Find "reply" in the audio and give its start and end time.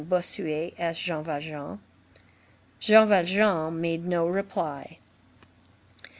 4.25-4.97